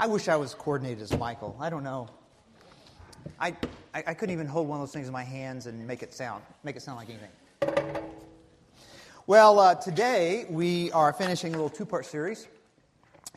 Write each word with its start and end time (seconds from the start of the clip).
I 0.00 0.06
wish 0.06 0.28
I 0.28 0.36
was 0.36 0.54
coordinated 0.54 1.02
as 1.02 1.18
Michael. 1.18 1.56
I 1.58 1.70
don't 1.70 1.82
know. 1.82 2.08
I, 3.40 3.48
I, 3.92 4.04
I 4.06 4.14
couldn't 4.14 4.32
even 4.32 4.46
hold 4.46 4.68
one 4.68 4.80
of 4.80 4.82
those 4.86 4.92
things 4.92 5.08
in 5.08 5.12
my 5.12 5.24
hands 5.24 5.66
and 5.66 5.88
make 5.88 6.04
it 6.04 6.14
sound, 6.14 6.44
make 6.62 6.76
it 6.76 6.82
sound 6.82 6.98
like 6.98 7.08
anything. 7.10 8.04
Well, 9.26 9.58
uh, 9.58 9.74
today 9.74 10.46
we 10.48 10.92
are 10.92 11.12
finishing 11.12 11.52
a 11.52 11.56
little 11.56 11.68
two 11.68 11.84
part 11.84 12.06
series 12.06 12.46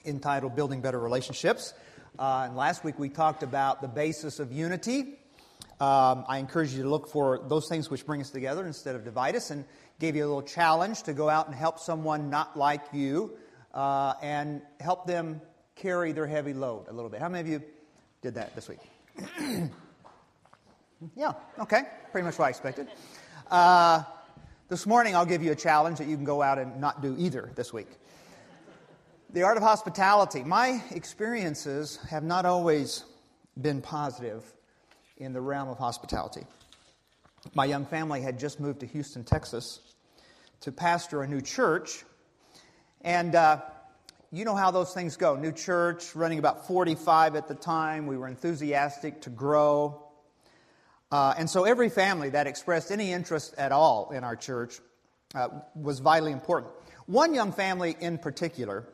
entitled 0.06 0.56
Building 0.56 0.82
Better 0.82 1.00
Relationships. 1.00 1.74
Uh, 2.20 2.44
and 2.46 2.56
last 2.56 2.84
week 2.84 3.00
we 3.00 3.10
talked 3.10 3.42
about 3.42 3.82
the 3.82 3.88
basis 3.88 4.40
of 4.40 4.52
unity. 4.52 5.18
Um, 5.80 6.26
I 6.28 6.38
encourage 6.38 6.74
you 6.74 6.84
to 6.84 6.90
look 6.90 7.08
for 7.08 7.40
those 7.48 7.68
things 7.70 7.90
which 7.90 8.06
bring 8.06 8.22
us 8.22 8.30
together 8.30 8.68
instead 8.68 8.94
of 8.94 9.04
divide 9.04 9.36
us, 9.36 9.50
and 9.50 9.66
gave 9.98 10.16
you 10.16 10.24
a 10.24 10.28
little 10.28 10.44
challenge 10.44 11.02
to 11.04 11.14
go 11.14 11.28
out 11.28 11.48
and 11.48 11.56
help 11.56 11.80
someone 11.80 12.30
not 12.30 12.56
like 12.56 12.82
you 12.94 13.32
uh, 13.74 14.14
and 14.22 14.62
help 14.80 15.08
them 15.08 15.42
carry 15.82 16.12
their 16.12 16.28
heavy 16.28 16.54
load 16.54 16.88
a 16.90 16.94
little 16.94 17.10
bit. 17.10 17.20
How 17.20 17.30
many 17.30 17.42
of 17.42 17.62
you 17.62 17.68
did 18.22 18.36
that 18.36 18.54
this 18.54 18.70
week? 18.70 18.80
yeah, 21.16 21.34
okay, 21.60 21.84
pretty 22.12 22.24
much 22.24 22.38
what 22.38 22.46
I 22.46 22.50
expected. 22.50 22.88
Uh, 23.50 24.04
this 24.70 24.86
morning, 24.86 25.16
I'll 25.16 25.26
give 25.26 25.44
you 25.44 25.52
a 25.52 25.56
challenge 25.56 25.98
that 25.98 26.08
you 26.08 26.16
can 26.16 26.24
go 26.24 26.44
out 26.44 26.60
and 26.60 26.80
not 26.80 27.02
do 27.02 27.16
either 27.18 27.52
this 27.56 27.74
week. 27.74 27.88
The 29.32 29.42
art 29.42 29.58
of 29.58 29.64
hospitality. 29.64 30.44
My 30.44 30.84
experiences 30.92 31.98
have 32.10 32.24
not 32.24 32.46
always 32.46 33.04
been 33.60 33.82
positive 33.82 34.44
in 35.18 35.34
the 35.34 35.42
realm 35.42 35.68
of 35.68 35.80
hospitality. 35.80 36.46
My 37.56 37.66
young 37.66 37.86
family 37.86 38.22
had 38.22 38.38
just 38.38 38.60
moved 38.60 38.82
to 38.82 38.86
Houston, 38.86 39.24
Texas, 39.24 39.80
to 40.60 40.72
pastor 40.72 41.24
a 41.24 41.28
new 41.28 41.42
church. 41.42 42.06
And 43.02 43.34
uh, 43.34 43.62
you 44.34 44.46
know 44.46 44.56
how 44.56 44.72
those 44.72 44.94
things 44.94 45.18
go. 45.18 45.36
New 45.36 45.52
church, 45.52 46.16
running 46.16 46.40
about 46.40 46.66
45 46.66 47.36
at 47.36 47.50
the 47.50 47.56
time. 47.56 48.08
We 48.08 48.18
were 48.18 48.30
enthusiastic 48.30 49.22
to 49.24 49.30
grow. 49.30 50.02
Uh, 51.12 51.34
and 51.38 51.50
so 51.50 51.66
every 51.66 51.90
family 51.90 52.30
that 52.30 52.48
expressed 52.48 52.92
any 52.92 53.12
interest 53.12 53.54
at 53.58 53.74
all 53.74 54.12
in 54.12 54.24
our 54.24 54.38
church 54.38 54.80
uh, 55.36 55.50
was 55.76 56.00
vitally 56.00 56.32
important. 56.32 56.72
One 57.08 57.34
young 57.34 57.52
family 57.52 57.98
in 58.00 58.18
particular 58.18 58.88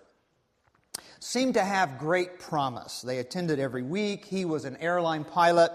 seemed 1.19 1.53
to 1.53 1.63
have 1.63 1.99
great 1.99 2.39
promise. 2.39 3.01
They 3.01 3.19
attended 3.19 3.59
every 3.59 3.83
week. 3.83 4.25
He 4.25 4.43
was 4.43 4.65
an 4.65 4.77
airline 4.77 5.23
pilot. 5.23 5.71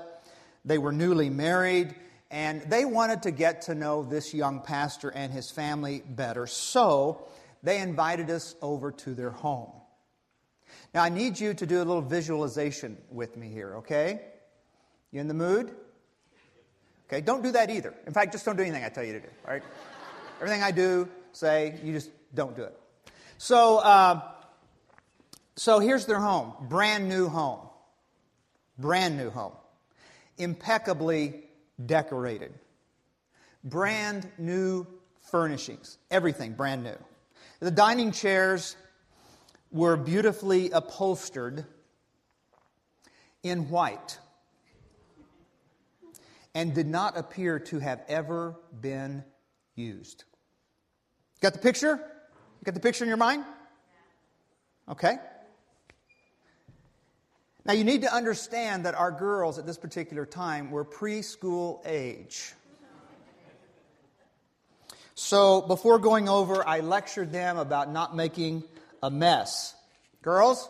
They 0.65 0.79
were 0.79 0.93
newly 0.93 1.31
married, 1.31 1.95
and 2.33 2.63
they 2.63 2.85
wanted 2.85 3.23
to 3.23 3.31
get 3.31 3.63
to 3.63 3.77
know 3.77 4.03
this 4.03 4.35
young 4.35 4.61
pastor 4.61 5.11
and 5.11 5.33
his 5.33 5.53
family 5.53 6.03
better. 6.05 6.49
So 6.49 7.29
they 7.63 7.79
invited 7.79 8.31
us 8.31 8.55
over 8.61 8.91
to 8.91 9.15
their 9.15 9.31
home. 9.31 9.71
Now, 10.95 11.03
I 11.03 11.09
need 11.09 11.39
you 11.39 11.55
to 11.55 11.67
do 11.67 11.79
a 11.79 11.85
little 11.85 12.03
visualization 12.03 12.97
with 13.11 13.37
me 13.37 13.49
here, 13.49 13.77
okay? 13.77 14.21
You 15.11 15.21
in 15.21 15.29
the 15.29 15.35
mood? 15.35 15.73
Okay, 17.09 17.21
don't 17.21 17.43
do 17.43 17.53
that 17.53 17.71
either. 17.71 17.95
In 18.07 18.13
fact, 18.13 18.33
just 18.33 18.45
don't 18.45 18.57
do 18.57 18.63
anything 18.63 18.85
I 18.85 18.89
tell 18.89 19.05
you 19.05 19.13
to 19.13 19.21
do, 19.21 19.29
all 19.47 19.53
right? 19.53 19.63
Everything 20.41 20.63
I 20.63 20.71
do, 20.71 21.09
say, 21.33 21.79
you 21.85 21.93
just 21.93 22.11
don't 22.35 22.57
do 22.57 22.63
it. 22.63 22.79
So, 23.39 23.79
uh, 23.79 24.23
so 25.57 25.79
here's 25.79 26.07
their 26.07 26.21
home 26.21 26.55
brand 26.69 27.09
new 27.09 27.29
home. 27.29 27.61
Brand 28.79 29.17
new 29.17 29.31
home. 29.31 29.53
Impeccably 30.39 31.45
decorated. 31.85 32.53
Brand 33.63 34.29
new 34.39 34.87
furnishings. 35.31 35.99
Everything 36.11 36.55
brand 36.55 36.83
new. 36.83 36.97
The 37.63 37.71
dining 37.71 38.11
chairs 38.11 38.75
were 39.71 39.97
beautifully 39.97 40.73
upholstered 40.73 41.65
in 43.45 43.69
white 43.71 44.19
and 46.57 46.75
did 46.75 46.89
not 46.89 47.17
appear 47.17 47.61
to 47.61 47.79
have 47.79 48.03
ever 48.09 48.57
been 48.81 49.23
used. 49.77 50.25
Got 51.41 51.53
the 51.53 51.61
picture? 51.61 52.01
Got 52.65 52.75
the 52.75 52.81
picture 52.81 53.05
in 53.05 53.09
your 53.09 53.17
mind? 53.17 53.45
Okay. 54.89 55.19
Now, 57.65 57.75
you 57.75 57.85
need 57.85 58.03
to 58.03 58.13
understand 58.13 58.87
that 58.87 58.97
our 58.97 59.13
girls 59.13 59.61
at 59.61 59.67
this 59.67 59.79
particular 59.79 60.27
time 60.27 60.73
were 60.73 60.85
preschool 60.85 61.81
age. 61.87 62.55
So 65.15 65.61
before 65.63 65.99
going 65.99 66.29
over, 66.29 66.67
I 66.67 66.81
lectured 66.81 67.33
them 67.33 67.59
about 67.59 67.93
not 67.93 68.17
making 68.17 68.65
a 69.03 69.11
mess. 69.11 69.75
Girls, 70.23 70.69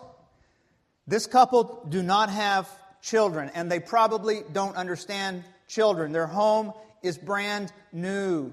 this 1.06 1.26
couple 1.26 1.86
do 1.88 2.02
not 2.02 2.30
have 2.30 2.68
children, 3.02 3.50
and 3.54 3.70
they 3.70 3.80
probably 3.80 4.42
don't 4.52 4.76
understand 4.76 5.44
children. 5.68 6.12
Their 6.12 6.26
home 6.26 6.72
is 7.02 7.18
brand 7.18 7.72
new. 7.92 8.52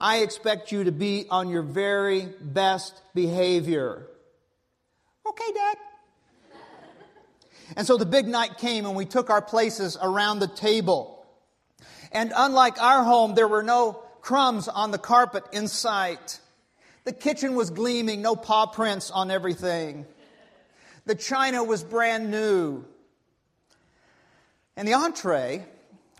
I 0.00 0.18
expect 0.18 0.72
you 0.72 0.84
to 0.84 0.92
be 0.92 1.26
on 1.30 1.48
your 1.48 1.62
very 1.62 2.28
best 2.40 3.00
behavior. 3.14 4.06
Okay, 5.26 5.52
Dad. 5.54 5.76
And 7.76 7.86
so 7.86 7.96
the 7.96 8.06
big 8.06 8.28
night 8.28 8.58
came, 8.58 8.86
and 8.86 8.94
we 8.94 9.06
took 9.06 9.30
our 9.30 9.42
places 9.42 9.96
around 10.00 10.38
the 10.38 10.48
table. 10.48 11.26
And 12.12 12.32
unlike 12.36 12.80
our 12.80 13.02
home, 13.02 13.34
there 13.34 13.48
were 13.48 13.62
no 13.62 14.02
crumbs 14.26 14.66
on 14.66 14.90
the 14.90 14.98
carpet 14.98 15.44
in 15.52 15.68
sight. 15.68 16.40
The 17.04 17.12
kitchen 17.12 17.54
was 17.54 17.70
gleaming, 17.70 18.22
no 18.22 18.34
paw 18.34 18.66
prints 18.66 19.12
on 19.12 19.30
everything. 19.30 20.04
The 21.04 21.14
china 21.14 21.62
was 21.62 21.84
brand 21.84 22.28
new. 22.28 22.84
And 24.76 24.88
the 24.88 24.94
entree 24.94 25.64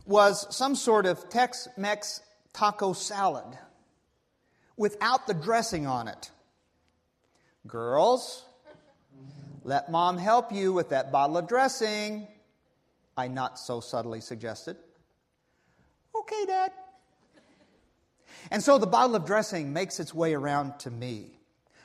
was 0.04 0.46
some 0.54 0.76
sort 0.76 1.04
of 1.04 1.28
Tex 1.30 1.66
Mex 1.76 2.20
taco 2.52 2.92
salad 2.92 3.58
without 4.76 5.26
the 5.26 5.34
dressing 5.34 5.88
on 5.88 6.06
it. 6.06 6.30
Girls, 7.66 8.44
let 9.64 9.90
mom 9.90 10.16
help 10.16 10.52
you 10.52 10.72
with 10.72 10.90
that 10.90 11.10
bottle 11.10 11.38
of 11.38 11.48
dressing, 11.48 12.28
I 13.16 13.26
not 13.26 13.58
so 13.58 13.80
subtly 13.80 14.20
suggested. 14.20 14.76
Okay, 16.14 16.46
Dad. 16.46 16.70
And 18.50 18.62
so 18.62 18.78
the 18.78 18.86
bottle 18.86 19.16
of 19.16 19.24
dressing 19.24 19.72
makes 19.72 20.00
its 20.00 20.14
way 20.14 20.34
around 20.34 20.78
to 20.80 20.90
me, 20.90 21.38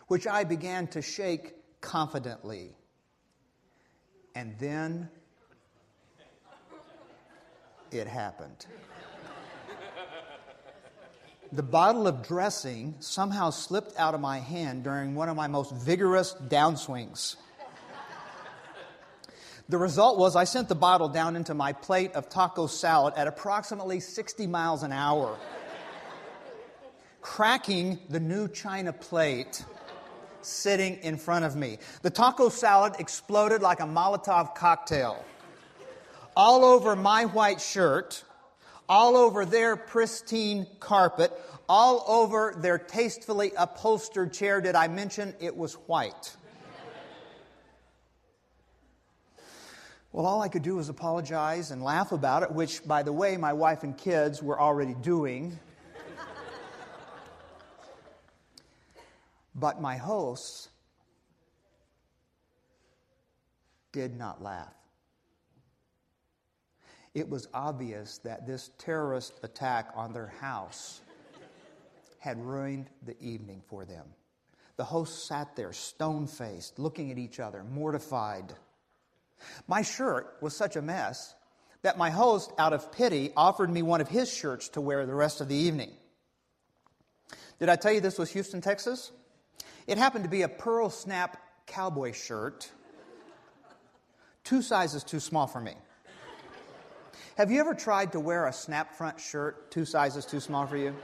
which 0.08 0.28
I 0.28 0.44
began 0.44 0.88
to 0.88 1.02
shake 1.02 1.54
confidently. 1.82 2.76
And 4.36 4.58
then 4.60 5.10
it 7.92 8.08
happened. 8.08 8.66
The 11.54 11.64
bottle 11.64 12.08
of 12.08 12.26
dressing 12.26 12.96
somehow 13.00 13.50
slipped 13.50 14.00
out 14.00 14.16
of 14.16 14.22
my 14.22 14.40
hand 14.40 14.86
during 14.86 15.16
one 15.16 15.28
of 15.28 15.36
my 15.36 15.48
most 15.48 15.74
vigorous 15.74 16.34
downswings. 16.48 17.36
The 19.68 19.78
result 19.78 20.18
was 20.18 20.36
I 20.36 20.46
sent 20.46 20.70
the 20.70 20.76
bottle 20.76 21.10
down 21.10 21.36
into 21.36 21.54
my 21.54 21.74
plate 21.74 22.14
of 22.14 22.30
taco 22.30 22.68
salad 22.68 23.14
at 23.18 23.28
approximately 23.28 24.00
60 24.00 24.48
miles 24.48 24.84
an 24.84 24.92
hour 24.92 25.38
cracking 27.22 28.00
the 28.10 28.20
new 28.20 28.48
china 28.48 28.92
plate 28.92 29.64
sitting 30.42 30.98
in 30.98 31.18
front 31.18 31.46
of 31.46 31.56
me. 31.56 31.78
The 32.02 32.10
taco 32.10 32.50
salad 32.50 32.96
exploded 33.00 33.62
like 33.62 33.80
a 33.80 33.86
Molotov 33.86 34.56
cocktail. 34.56 35.24
All 36.36 36.66
over 36.66 36.96
my 36.96 37.26
white 37.26 37.62
shirt, 37.62 38.24
all 38.90 39.16
over 39.16 39.46
their 39.46 39.76
pristine 39.76 40.66
carpet, 40.80 41.32
all 41.70 42.04
over 42.08 42.56
their 42.58 42.78
tastefully 42.78 43.52
upholstered 43.58 44.34
chair. 44.34 44.60
Did 44.62 44.76
I 44.76 44.88
mention 44.88 45.34
it 45.40 45.56
was 45.56 45.74
white? 45.74 46.36
Well, 50.14 50.26
all 50.26 50.42
I 50.42 50.50
could 50.50 50.64
do 50.64 50.76
was 50.76 50.90
apologize 50.90 51.72
and 51.72 51.82
laugh 51.82 52.12
about 52.12 52.44
it, 52.44 52.52
which, 52.52 52.86
by 52.86 53.02
the 53.02 53.14
way, 53.14 53.38
my 53.38 53.54
wife 53.54 53.84
and 53.84 53.98
kids 53.98 54.44
were 54.44 54.60
already 54.60 54.94
doing. 54.94 55.58
But 59.62 59.80
my 59.80 59.96
hosts 59.96 60.70
did 63.92 64.18
not 64.18 64.42
laugh. 64.42 64.74
It 67.14 67.30
was 67.30 67.48
obvious 67.54 68.18
that 68.24 68.48
this 68.48 68.72
terrorist 68.80 69.34
attack 69.44 69.92
on 69.96 70.14
their 70.14 70.34
house 70.40 71.02
had 72.18 72.44
ruined 72.44 72.90
the 73.06 73.16
evening 73.22 73.62
for 73.68 73.86
them. 73.86 74.08
The 74.78 74.84
hosts 74.84 75.28
sat 75.28 75.56
there, 75.56 75.74
stone 75.74 76.26
faced, 76.26 76.80
looking 76.80 77.12
at 77.12 77.20
each 77.20 77.40
other, 77.40 77.64
mortified. 77.64 78.56
My 79.68 79.84
shirt 79.84 80.38
was 80.42 80.56
such 80.56 80.76
a 80.76 80.82
mess 80.82 81.36
that 81.84 82.00
my 82.00 82.10
host, 82.10 82.52
out 82.58 82.74
of 82.74 82.92
pity, 82.92 83.32
offered 83.38 83.70
me 83.70 83.84
one 83.84 84.02
of 84.02 84.10
his 84.10 84.34
shirts 84.34 84.70
to 84.70 84.82
wear 84.82 85.06
the 85.06 85.14
rest 85.14 85.40
of 85.40 85.50
the 85.50 85.56
evening. 85.56 85.92
Did 87.60 87.70
I 87.70 87.76
tell 87.76 87.92
you 87.92 88.02
this 88.02 88.18
was 88.18 88.32
Houston, 88.32 88.60
Texas? 88.60 89.12
It 89.88 89.98
happened 89.98 90.24
to 90.24 90.30
be 90.30 90.44
a 90.44 90.50
pearl 90.50 90.90
snap 90.90 91.38
cowboy 91.66 92.14
shirt 92.14 92.70
two 94.44 94.62
sizes 94.62 95.04
too 95.04 95.20
small 95.20 95.48
for 95.48 95.62
me. 95.62 95.74
Have 97.38 97.52
you 97.52 97.60
ever 97.60 97.74
tried 97.74 98.12
to 98.12 98.20
wear 98.20 98.48
a 98.48 98.54
snap 98.54 98.94
front 98.94 99.20
shirt 99.20 99.72
two 99.72 99.86
sizes 99.86 100.26
too 100.26 100.40
small 100.40 100.68
for 100.68 100.78
you? 100.78 100.96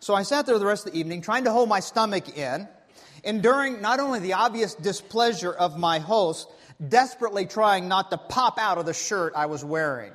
So 0.00 0.14
I 0.14 0.22
sat 0.22 0.46
there 0.46 0.58
the 0.58 0.66
rest 0.66 0.86
of 0.86 0.92
the 0.92 0.98
evening 0.98 1.22
trying 1.22 1.44
to 1.44 1.52
hold 1.52 1.68
my 1.68 1.80
stomach 1.80 2.36
in, 2.36 2.68
enduring 3.24 3.80
not 3.80 4.00
only 4.00 4.20
the 4.20 4.34
obvious 4.34 4.74
displeasure 4.74 5.52
of 5.52 5.78
my 5.78 5.98
host, 5.98 6.48
desperately 6.86 7.46
trying 7.46 7.88
not 7.88 8.10
to 8.10 8.18
pop 8.18 8.58
out 8.58 8.78
of 8.78 8.86
the 8.86 8.94
shirt 8.94 9.32
I 9.34 9.46
was 9.46 9.64
wearing. 9.64 10.12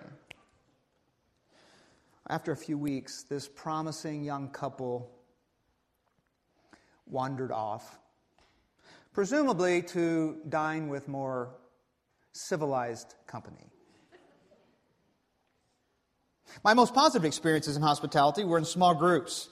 After 2.29 2.51
a 2.51 2.57
few 2.57 2.77
weeks, 2.77 3.23
this 3.23 3.47
promising 3.47 4.23
young 4.23 4.49
couple 4.49 5.09
wandered 7.11 7.51
off, 7.51 7.99
presumably 9.13 9.81
to 9.81 10.37
dine 10.47 10.87
with 10.87 11.07
more 11.07 11.53
civilized 12.31 13.13
company. 13.27 13.69
My 16.63 16.73
most 16.73 16.93
positive 16.93 17.25
experiences 17.25 17.75
in 17.75 17.81
hospitality 17.81 18.43
were 18.43 18.57
in 18.57 18.65
small 18.65 18.93
groups. 18.95 19.49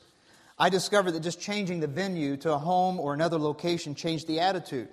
I 0.58 0.70
discovered 0.70 1.12
that 1.12 1.22
just 1.22 1.40
changing 1.40 1.80
the 1.80 1.88
venue 1.88 2.36
to 2.38 2.54
a 2.54 2.58
home 2.58 3.00
or 3.00 3.14
another 3.14 3.38
location 3.38 3.96
changed 3.96 4.28
the 4.28 4.42
attitude. 4.42 4.90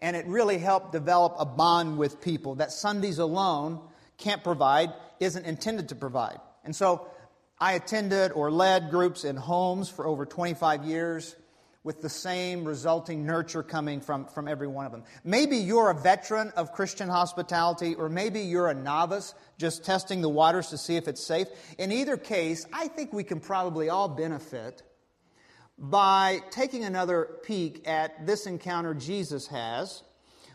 And 0.00 0.16
it 0.16 0.26
really 0.26 0.58
helped 0.58 0.92
develop 0.92 1.36
a 1.38 1.44
bond 1.44 1.98
with 1.98 2.20
people 2.20 2.56
that 2.56 2.72
Sundays 2.72 3.18
alone 3.18 3.80
can't 4.18 4.42
provide, 4.42 4.92
isn't 5.20 5.46
intended 5.46 5.88
to 5.90 5.94
provide. 5.94 6.38
And 6.64 6.74
so 6.74 7.06
I 7.58 7.72
attended 7.72 8.32
or 8.32 8.50
led 8.50 8.90
groups 8.90 9.24
in 9.24 9.36
homes 9.36 9.88
for 9.88 10.06
over 10.06 10.26
25 10.26 10.84
years 10.84 11.36
with 11.84 12.00
the 12.00 12.08
same 12.08 12.64
resulting 12.64 13.26
nurture 13.26 13.62
coming 13.62 14.00
from, 14.00 14.24
from 14.24 14.48
every 14.48 14.66
one 14.66 14.86
of 14.86 14.92
them. 14.92 15.04
Maybe 15.22 15.58
you're 15.58 15.90
a 15.90 15.94
veteran 15.94 16.50
of 16.56 16.72
Christian 16.72 17.08
hospitality, 17.08 17.94
or 17.94 18.08
maybe 18.08 18.40
you're 18.40 18.70
a 18.70 18.74
novice 18.74 19.34
just 19.58 19.84
testing 19.84 20.22
the 20.22 20.28
waters 20.28 20.70
to 20.70 20.78
see 20.78 20.96
if 20.96 21.06
it's 21.06 21.24
safe. 21.24 21.46
In 21.78 21.92
either 21.92 22.16
case, 22.16 22.66
I 22.72 22.88
think 22.88 23.12
we 23.12 23.22
can 23.22 23.38
probably 23.38 23.90
all 23.90 24.08
benefit 24.08 24.82
by 25.76 26.40
taking 26.50 26.84
another 26.84 27.38
peek 27.44 27.86
at 27.86 28.26
this 28.26 28.46
encounter 28.46 28.94
Jesus 28.94 29.46
has 29.48 30.02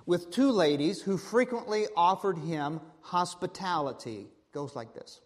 with 0.08 0.32
two 0.32 0.50
ladies 0.50 1.02
who 1.02 1.18
frequently 1.18 1.86
offered 1.96 2.40
him 2.40 2.82
hospitality. 3.02 4.22
It 4.22 4.54
goes 4.54 4.76
like 4.76 4.96
this. 4.96 5.22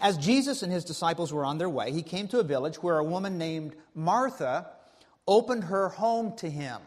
As 0.00 0.16
Jesus 0.16 0.62
and 0.62 0.72
his 0.72 0.84
disciples 0.84 1.32
were 1.32 1.44
on 1.44 1.58
their 1.58 1.68
way, 1.68 1.92
he 1.92 2.02
came 2.02 2.28
to 2.28 2.38
a 2.38 2.44
village 2.44 2.82
where 2.82 2.98
a 2.98 3.04
woman 3.04 3.38
named 3.38 3.74
Martha 3.94 4.66
opened 5.26 5.64
her 5.64 5.88
home 5.88 6.36
to 6.36 6.48
him. 6.48 6.80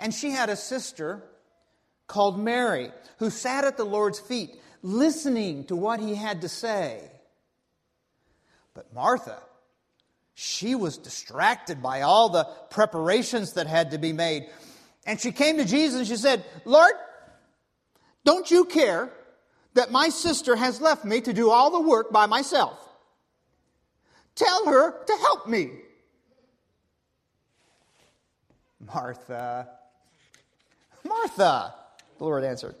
And 0.00 0.14
she 0.14 0.30
had 0.30 0.50
a 0.50 0.56
sister 0.56 1.22
called 2.06 2.38
Mary 2.38 2.90
who 3.18 3.30
sat 3.30 3.64
at 3.64 3.76
the 3.76 3.84
Lord's 3.84 4.18
feet 4.18 4.50
listening 4.82 5.64
to 5.64 5.76
what 5.76 6.00
he 6.00 6.14
had 6.14 6.42
to 6.42 6.48
say. 6.48 7.00
But 8.74 8.92
Martha, 8.94 9.38
she 10.34 10.74
was 10.74 10.98
distracted 10.98 11.82
by 11.82 12.02
all 12.02 12.28
the 12.28 12.44
preparations 12.70 13.54
that 13.54 13.66
had 13.66 13.92
to 13.92 13.98
be 13.98 14.12
made. 14.12 14.48
And 15.06 15.20
she 15.20 15.32
came 15.32 15.56
to 15.56 15.64
Jesus 15.64 15.98
and 15.98 16.06
she 16.06 16.16
said, 16.16 16.44
Lord, 16.64 16.92
don't 18.24 18.50
you 18.50 18.64
care 18.66 19.10
that 19.76 19.90
my 19.90 20.08
sister 20.08 20.56
has 20.56 20.80
left 20.80 21.04
me 21.04 21.20
to 21.20 21.32
do 21.32 21.50
all 21.50 21.70
the 21.70 21.80
work 21.80 22.12
by 22.12 22.26
myself? 22.26 22.78
Tell 24.34 24.66
her 24.66 25.04
to 25.04 25.12
help 25.16 25.48
me. 25.48 25.70
Martha, 28.80 29.68
Martha, 31.04 31.74
the 32.18 32.24
Lord 32.24 32.44
answered, 32.44 32.74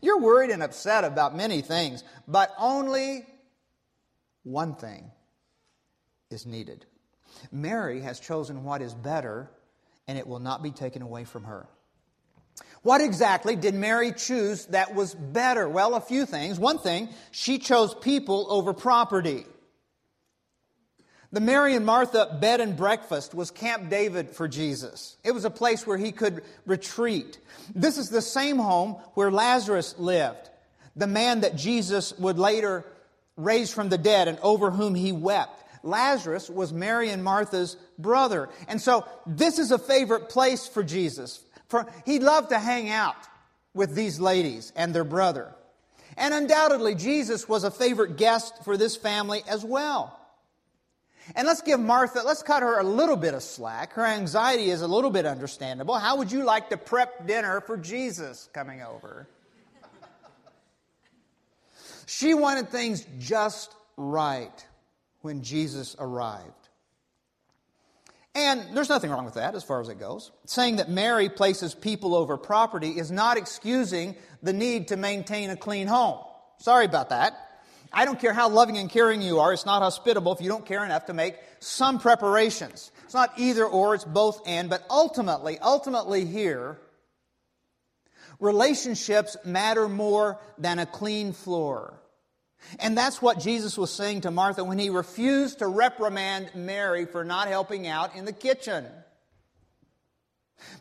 You're 0.00 0.18
worried 0.18 0.50
and 0.50 0.62
upset 0.62 1.04
about 1.04 1.36
many 1.36 1.60
things, 1.60 2.02
but 2.26 2.52
only 2.58 3.26
one 4.42 4.74
thing 4.74 5.10
is 6.30 6.46
needed. 6.46 6.86
Mary 7.50 8.00
has 8.00 8.20
chosen 8.20 8.64
what 8.64 8.82
is 8.82 8.94
better, 8.94 9.50
and 10.08 10.18
it 10.18 10.26
will 10.26 10.40
not 10.40 10.62
be 10.62 10.70
taken 10.70 11.02
away 11.02 11.24
from 11.24 11.44
her. 11.44 11.66
What 12.82 13.00
exactly 13.00 13.54
did 13.54 13.74
Mary 13.74 14.12
choose 14.12 14.66
that 14.66 14.94
was 14.94 15.14
better? 15.14 15.68
Well, 15.68 15.94
a 15.94 16.00
few 16.00 16.26
things. 16.26 16.58
One 16.58 16.78
thing, 16.78 17.08
she 17.30 17.58
chose 17.58 17.94
people 17.94 18.46
over 18.50 18.72
property. 18.72 19.46
The 21.30 21.40
Mary 21.40 21.74
and 21.74 21.86
Martha 21.86 22.36
bed 22.40 22.60
and 22.60 22.76
breakfast 22.76 23.34
was 23.34 23.50
Camp 23.50 23.88
David 23.88 24.30
for 24.30 24.48
Jesus. 24.48 25.16
It 25.24 25.32
was 25.32 25.46
a 25.46 25.50
place 25.50 25.86
where 25.86 25.96
he 25.96 26.12
could 26.12 26.42
retreat. 26.66 27.38
This 27.74 27.96
is 27.96 28.10
the 28.10 28.20
same 28.20 28.58
home 28.58 28.96
where 29.14 29.30
Lazarus 29.30 29.94
lived, 29.98 30.50
the 30.94 31.06
man 31.06 31.40
that 31.40 31.56
Jesus 31.56 32.12
would 32.18 32.38
later 32.38 32.84
raise 33.36 33.72
from 33.72 33.88
the 33.88 33.96
dead 33.96 34.28
and 34.28 34.38
over 34.40 34.70
whom 34.70 34.94
he 34.94 35.12
wept. 35.12 35.64
Lazarus 35.82 36.50
was 36.50 36.72
Mary 36.72 37.08
and 37.08 37.24
Martha's 37.24 37.76
brother. 37.98 38.50
And 38.68 38.80
so 38.80 39.06
this 39.26 39.58
is 39.58 39.70
a 39.70 39.78
favorite 39.78 40.28
place 40.28 40.66
for 40.66 40.82
Jesus. 40.82 41.40
He 42.04 42.18
loved 42.18 42.50
to 42.50 42.58
hang 42.58 42.90
out 42.90 43.16
with 43.74 43.94
these 43.94 44.20
ladies 44.20 44.72
and 44.76 44.94
their 44.94 45.04
brother. 45.04 45.54
And 46.16 46.34
undoubtedly, 46.34 46.94
Jesus 46.94 47.48
was 47.48 47.64
a 47.64 47.70
favorite 47.70 48.16
guest 48.16 48.64
for 48.64 48.76
this 48.76 48.96
family 48.96 49.42
as 49.48 49.64
well. 49.64 50.18
And 51.36 51.46
let's 51.46 51.62
give 51.62 51.78
Martha, 51.80 52.22
let's 52.24 52.42
cut 52.42 52.62
her 52.62 52.80
a 52.80 52.84
little 52.84 53.16
bit 53.16 53.32
of 53.32 53.42
slack. 53.42 53.92
Her 53.92 54.04
anxiety 54.04 54.70
is 54.70 54.82
a 54.82 54.88
little 54.88 55.10
bit 55.10 55.24
understandable. 55.24 55.94
How 55.94 56.16
would 56.16 56.32
you 56.32 56.44
like 56.44 56.70
to 56.70 56.76
prep 56.76 57.26
dinner 57.26 57.60
for 57.60 57.76
Jesus 57.76 58.48
coming 58.52 58.82
over? 58.82 59.28
She 62.06 62.34
wanted 62.34 62.68
things 62.68 63.06
just 63.18 63.74
right 63.96 64.66
when 65.22 65.42
Jesus 65.42 65.96
arrived. 65.98 66.61
And 68.34 68.74
there's 68.74 68.88
nothing 68.88 69.10
wrong 69.10 69.26
with 69.26 69.34
that 69.34 69.54
as 69.54 69.62
far 69.62 69.80
as 69.80 69.88
it 69.88 70.00
goes. 70.00 70.32
Saying 70.46 70.76
that 70.76 70.88
Mary 70.88 71.28
places 71.28 71.74
people 71.74 72.14
over 72.14 72.36
property 72.38 72.90
is 72.90 73.10
not 73.10 73.36
excusing 73.36 74.16
the 74.42 74.54
need 74.54 74.88
to 74.88 74.96
maintain 74.96 75.50
a 75.50 75.56
clean 75.56 75.86
home. 75.86 76.18
Sorry 76.58 76.86
about 76.86 77.10
that. 77.10 77.34
I 77.92 78.06
don't 78.06 78.18
care 78.18 78.32
how 78.32 78.48
loving 78.48 78.78
and 78.78 78.88
caring 78.88 79.20
you 79.20 79.40
are, 79.40 79.52
it's 79.52 79.66
not 79.66 79.82
hospitable 79.82 80.32
if 80.32 80.40
you 80.40 80.48
don't 80.48 80.64
care 80.64 80.82
enough 80.82 81.06
to 81.06 81.12
make 81.12 81.36
some 81.60 81.98
preparations. 81.98 82.90
It's 83.04 83.12
not 83.12 83.34
either 83.36 83.66
or, 83.66 83.94
it's 83.94 84.04
both 84.04 84.40
and. 84.46 84.70
But 84.70 84.82
ultimately, 84.88 85.58
ultimately 85.58 86.24
here, 86.24 86.78
relationships 88.40 89.36
matter 89.44 89.88
more 89.88 90.40
than 90.56 90.78
a 90.78 90.86
clean 90.86 91.34
floor. 91.34 92.01
And 92.78 92.96
that's 92.96 93.20
what 93.20 93.40
Jesus 93.40 93.76
was 93.76 93.92
saying 93.92 94.22
to 94.22 94.30
Martha 94.30 94.64
when 94.64 94.78
he 94.78 94.90
refused 94.90 95.58
to 95.58 95.66
reprimand 95.66 96.50
Mary 96.54 97.04
for 97.04 97.24
not 97.24 97.48
helping 97.48 97.86
out 97.86 98.14
in 98.14 98.24
the 98.24 98.32
kitchen. 98.32 98.86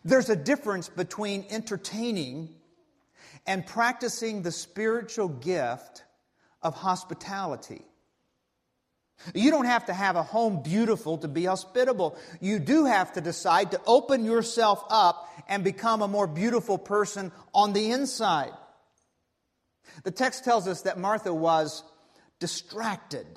There's 0.06 0.30
a 0.30 0.36
difference 0.36 0.90
between 0.90 1.46
entertaining 1.50 2.50
and 3.48 3.66
practicing 3.66 4.42
the 4.42 4.52
spiritual 4.52 5.28
gift 5.28 6.04
of 6.62 6.76
hospitality. 6.76 7.82
You 9.36 9.52
don't 9.52 9.66
have 9.66 9.86
to 9.86 9.94
have 9.94 10.16
a 10.16 10.24
home 10.24 10.64
beautiful 10.64 11.18
to 11.20 11.28
be 11.28 11.46
hospitable. 11.46 12.18
You 12.40 12.58
do 12.60 12.86
have 12.86 13.14
to 13.14 13.22
decide 13.22 13.72
to 13.72 13.82
open 13.86 14.26
yourself 14.26 14.84
up 14.90 15.30
and 15.48 15.64
become 15.64 16.02
a 16.02 16.08
more 16.08 16.28
beautiful 16.28 16.78
person 16.78 17.32
on 17.54 17.74
the 17.74 17.92
inside. 17.92 18.52
The 20.04 20.12
text 20.12 20.44
tells 20.44 20.68
us 20.68 20.82
that 20.84 20.98
Martha 20.98 21.34
was 21.34 21.84
distracted. 22.40 23.28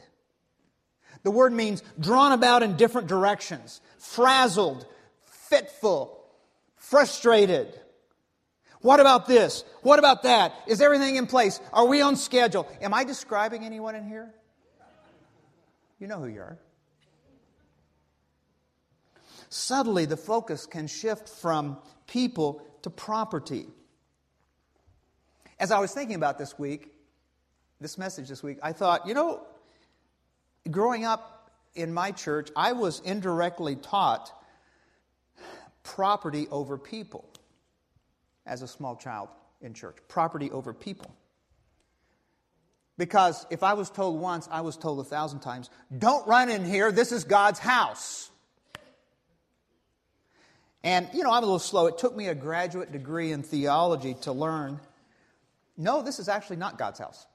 The 1.22 1.30
word 1.30 1.52
means 1.52 1.82
drawn 1.98 2.32
about 2.32 2.62
in 2.62 2.76
different 2.76 3.08
directions, 3.08 3.80
frazzled, 3.98 4.86
fitful, 5.48 6.24
frustrated. 6.76 7.78
What 8.80 9.00
about 9.00 9.26
this? 9.26 9.64
What 9.82 9.98
about 9.98 10.24
that? 10.24 10.52
Is 10.66 10.82
everything 10.82 11.16
in 11.16 11.26
place? 11.26 11.60
Are 11.72 11.86
we 11.86 12.02
on 12.02 12.16
schedule? 12.16 12.68
Am 12.82 12.92
I 12.92 13.04
describing 13.04 13.64
anyone 13.64 13.94
in 13.94 14.06
here? 14.06 14.34
You 15.98 16.06
know 16.06 16.18
who 16.18 16.26
you 16.26 16.40
are. 16.40 16.58
Suddenly, 19.48 20.04
the 20.06 20.16
focus 20.16 20.66
can 20.66 20.86
shift 20.86 21.28
from 21.28 21.78
people 22.06 22.60
to 22.82 22.90
property. 22.90 23.66
As 25.58 25.70
I 25.70 25.78
was 25.78 25.92
thinking 25.92 26.16
about 26.16 26.38
this 26.38 26.58
week, 26.58 26.92
this 27.80 27.98
message 27.98 28.28
this 28.28 28.42
week, 28.42 28.58
I 28.62 28.72
thought, 28.72 29.06
you 29.06 29.14
know, 29.14 29.42
growing 30.70 31.04
up 31.04 31.50
in 31.74 31.92
my 31.92 32.10
church, 32.12 32.50
I 32.56 32.72
was 32.72 33.00
indirectly 33.00 33.76
taught 33.76 34.32
property 35.82 36.48
over 36.50 36.78
people 36.78 37.28
as 38.46 38.62
a 38.62 38.68
small 38.68 38.96
child 38.96 39.28
in 39.60 39.74
church. 39.74 39.96
Property 40.08 40.50
over 40.50 40.72
people. 40.72 41.14
Because 42.96 43.44
if 43.50 43.62
I 43.62 43.74
was 43.74 43.90
told 43.90 44.20
once, 44.20 44.48
I 44.50 44.60
was 44.60 44.76
told 44.76 45.00
a 45.00 45.04
thousand 45.04 45.40
times, 45.40 45.68
don't 45.96 46.26
run 46.28 46.48
in 46.48 46.64
here, 46.64 46.92
this 46.92 47.10
is 47.10 47.24
God's 47.24 47.58
house. 47.58 48.30
And, 50.84 51.08
you 51.14 51.24
know, 51.24 51.32
I'm 51.32 51.42
a 51.42 51.46
little 51.46 51.58
slow. 51.58 51.86
It 51.86 51.98
took 51.98 52.14
me 52.14 52.28
a 52.28 52.34
graduate 52.34 52.92
degree 52.92 53.32
in 53.32 53.42
theology 53.42 54.14
to 54.22 54.32
learn 54.32 54.80
no, 55.76 56.02
this 56.02 56.18
is 56.18 56.28
actually 56.28 56.56
not 56.56 56.78
God's 56.78 56.98
house. 56.98 57.26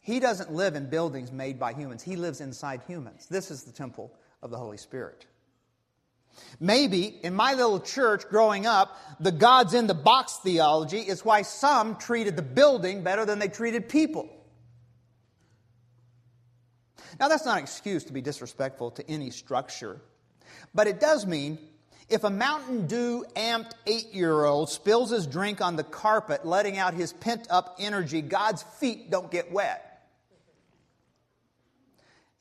He 0.00 0.20
doesn't 0.20 0.52
live 0.52 0.74
in 0.74 0.90
buildings 0.90 1.32
made 1.32 1.58
by 1.58 1.72
humans, 1.72 2.02
He 2.02 2.16
lives 2.16 2.40
inside 2.40 2.82
humans. 2.86 3.26
This 3.26 3.50
is 3.50 3.64
the 3.64 3.72
temple 3.72 4.12
of 4.42 4.50
the 4.50 4.58
Holy 4.58 4.76
Spirit. 4.76 5.26
Maybe 6.60 7.04
in 7.04 7.34
my 7.34 7.54
little 7.54 7.80
church 7.80 8.28
growing 8.28 8.66
up, 8.66 8.96
the 9.20 9.32
God's 9.32 9.72
in 9.72 9.86
the 9.86 9.94
box 9.94 10.38
theology 10.42 10.98
is 10.98 11.24
why 11.24 11.42
some 11.42 11.96
treated 11.96 12.36
the 12.36 12.42
building 12.42 13.02
better 13.02 13.24
than 13.24 13.38
they 13.38 13.48
treated 13.48 13.88
people. 13.88 14.28
Now, 17.20 17.28
that's 17.28 17.44
not 17.44 17.58
an 17.58 17.62
excuse 17.62 18.04
to 18.04 18.12
be 18.12 18.20
disrespectful 18.20 18.90
to 18.92 19.08
any 19.08 19.30
structure, 19.30 20.00
but 20.74 20.88
it 20.88 20.98
does 20.98 21.24
mean 21.24 21.58
if 22.08 22.24
a 22.24 22.30
Mountain 22.30 22.86
Dew 22.86 23.24
amped 23.34 23.72
eight 23.86 24.12
year 24.12 24.44
old 24.44 24.70
spills 24.70 25.10
his 25.10 25.26
drink 25.26 25.60
on 25.60 25.76
the 25.76 25.84
carpet, 25.84 26.44
letting 26.44 26.78
out 26.78 26.94
his 26.94 27.12
pent 27.12 27.46
up 27.50 27.76
energy, 27.78 28.20
God's 28.20 28.62
feet 28.62 29.10
don't 29.10 29.30
get 29.30 29.50
wet. 29.50 29.90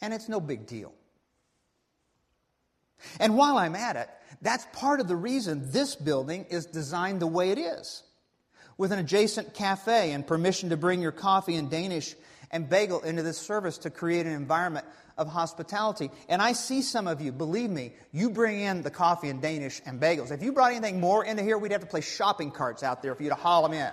And 0.01 0.13
it's 0.13 0.27
no 0.27 0.41
big 0.41 0.67
deal. 0.67 0.93
And 3.19 3.37
while 3.37 3.57
I'm 3.57 3.75
at 3.75 3.95
it, 3.95 4.09
that's 4.41 4.67
part 4.73 4.99
of 4.99 5.07
the 5.07 5.15
reason 5.15 5.71
this 5.71 5.95
building 5.95 6.45
is 6.49 6.65
designed 6.65 7.21
the 7.21 7.27
way 7.27 7.51
it 7.51 7.57
is. 7.57 8.03
With 8.77 8.91
an 8.91 8.99
adjacent 8.99 9.53
cafe 9.53 10.11
and 10.11 10.25
permission 10.25 10.69
to 10.69 10.77
bring 10.77 11.01
your 11.01 11.11
coffee 11.11 11.55
in 11.55 11.69
Danish 11.69 12.15
and 12.53 12.69
bagel 12.69 13.01
into 13.01 13.23
this 13.23 13.37
service 13.37 13.79
to 13.79 13.89
create 13.89 14.25
an 14.25 14.31
environment 14.31 14.85
of 15.17 15.27
hospitality. 15.27 16.09
And 16.29 16.41
I 16.41 16.53
see 16.53 16.81
some 16.81 17.07
of 17.07 17.19
you, 17.19 17.33
believe 17.33 17.69
me, 17.69 17.93
you 18.13 18.29
bring 18.29 18.61
in 18.61 18.83
the 18.83 18.91
coffee 18.91 19.29
and 19.29 19.41
Danish 19.41 19.81
and 19.85 19.99
bagels. 19.99 20.31
If 20.31 20.41
you 20.41 20.53
brought 20.53 20.71
anything 20.71 21.01
more 21.01 21.25
into 21.25 21.43
here, 21.43 21.57
we'd 21.57 21.71
have 21.71 21.81
to 21.81 21.87
play 21.87 22.01
shopping 22.01 22.51
carts 22.51 22.83
out 22.83 23.01
there 23.01 23.15
for 23.15 23.23
you 23.23 23.29
to 23.29 23.35
haul 23.35 23.63
them 23.63 23.73
in. 23.73 23.91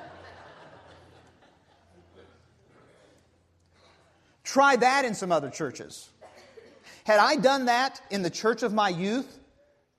Try 4.44 4.76
that 4.76 5.04
in 5.04 5.14
some 5.14 5.32
other 5.32 5.48
churches. 5.48 6.08
Had 7.04 7.18
I 7.18 7.36
done 7.36 7.64
that 7.66 8.00
in 8.10 8.22
the 8.22 8.30
church 8.30 8.62
of 8.62 8.72
my 8.74 8.88
youth, 8.88 9.39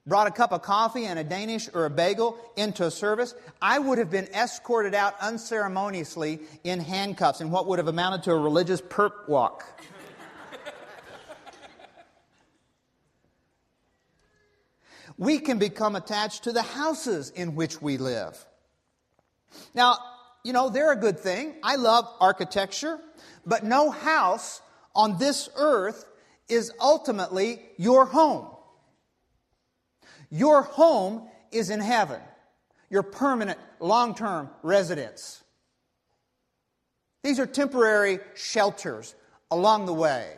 brought 0.08 0.27
a 0.27 0.31
cup 0.31 0.51
of 0.51 0.62
coffee 0.62 1.05
and 1.05 1.20
a 1.20 1.24
Danish 1.24 1.70
or 1.74 1.86
a 1.86 1.89
bagel 1.89 2.38
into 2.55 2.86
a 2.86 2.91
service, 2.91 3.36
I 3.62 3.79
would 3.79 3.98
have 3.98 4.10
been 4.10 4.27
escorted 4.34 4.96
out 4.96 5.15
unceremoniously 5.22 6.39
in 6.63 6.79
handcuffs 6.79 7.41
in 7.41 7.51
what 7.51 7.67
would 7.67 7.79
have 7.79 7.88
amounted 7.88 8.24
to 8.24 8.31
a 8.31 8.38
religious 8.38 8.81
perp 8.81 9.27
walk. 9.27 9.65
we 15.17 15.38
can 15.38 15.60
become 15.60 15.96
attached 15.96 16.46
to 16.46 16.51
the 16.51 16.63
houses 16.63 17.29
in 17.29 17.53
which 17.53 17.79
we 17.79 17.98
live. 17.98 18.43
Now, 19.75 19.98
you 20.43 20.53
know, 20.53 20.70
they're 20.70 20.91
a 20.91 20.96
good 20.96 21.20
thing. 21.20 21.53
I 21.62 21.75
love 21.75 22.12
architecture, 22.20 23.00
but 23.46 23.63
no 23.63 23.91
house 23.91 24.62
on 24.96 25.20
this 25.20 25.48
earth 25.55 26.05
is 26.50 26.72
ultimately 26.81 27.62
your 27.77 28.05
home. 28.05 28.48
Your 30.31 30.63
home 30.63 31.27
is 31.51 31.69
in 31.69 31.81
heaven, 31.81 32.21
your 32.89 33.03
permanent, 33.03 33.59
long 33.79 34.15
term 34.15 34.50
residence. 34.63 35.43
These 37.23 37.39
are 37.39 37.45
temporary 37.45 38.19
shelters 38.33 39.13
along 39.51 39.85
the 39.85 39.93
way. 39.93 40.33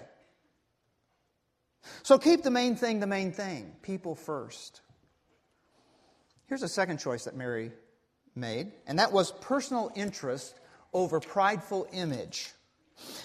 So 2.01 2.17
keep 2.17 2.43
the 2.43 2.51
main 2.51 2.75
thing 2.75 2.99
the 2.99 3.07
main 3.07 3.31
thing 3.31 3.71
people 3.81 4.15
first. 4.15 4.81
Here's 6.47 6.63
a 6.63 6.67
second 6.67 6.97
choice 6.97 7.25
that 7.25 7.35
Mary 7.35 7.71
made, 8.35 8.71
and 8.87 8.99
that 8.99 9.11
was 9.11 9.31
personal 9.31 9.91
interest 9.95 10.59
over 10.91 11.19
prideful 11.19 11.87
image. 11.93 12.51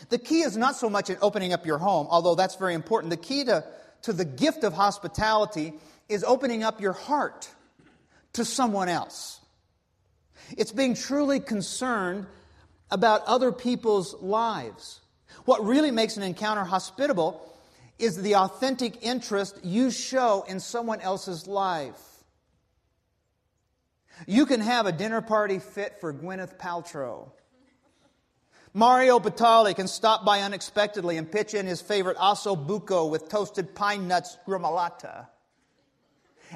The 0.08 0.18
key 0.18 0.40
is 0.40 0.56
not 0.56 0.76
so 0.76 0.88
much 0.88 1.10
in 1.10 1.18
opening 1.20 1.52
up 1.52 1.66
your 1.66 1.78
home, 1.78 2.06
although 2.10 2.34
that's 2.34 2.56
very 2.56 2.74
important. 2.74 3.10
The 3.10 3.16
key 3.16 3.44
to, 3.44 3.64
to 4.02 4.12
the 4.12 4.24
gift 4.24 4.64
of 4.64 4.72
hospitality 4.72 5.74
is 6.08 6.24
opening 6.24 6.62
up 6.62 6.80
your 6.80 6.92
heart 6.92 7.48
to 8.34 8.44
someone 8.44 8.88
else. 8.88 9.40
It's 10.56 10.72
being 10.72 10.94
truly 10.94 11.40
concerned 11.40 12.26
about 12.90 13.24
other 13.26 13.52
people's 13.52 14.14
lives. 14.14 15.00
What 15.44 15.64
really 15.64 15.90
makes 15.90 16.16
an 16.16 16.22
encounter 16.22 16.64
hospitable 16.64 17.44
is 17.98 18.16
the 18.16 18.36
authentic 18.36 19.02
interest 19.02 19.58
you 19.62 19.90
show 19.90 20.44
in 20.48 20.60
someone 20.60 21.00
else's 21.00 21.46
life. 21.46 22.00
You 24.26 24.46
can 24.46 24.60
have 24.60 24.86
a 24.86 24.92
dinner 24.92 25.20
party 25.20 25.58
fit 25.58 26.00
for 26.00 26.12
Gwyneth 26.12 26.58
Paltrow. 26.58 27.30
Mario 28.74 29.18
Batali 29.18 29.74
can 29.74 29.88
stop 29.88 30.24
by 30.24 30.40
unexpectedly 30.40 31.16
and 31.16 31.30
pitch 31.30 31.54
in 31.54 31.66
his 31.66 31.80
favorite 31.80 32.16
osso 32.16 32.54
buco 32.54 33.10
with 33.10 33.28
toasted 33.28 33.74
pine 33.74 34.06
nuts 34.06 34.36
gremolata. 34.46 35.26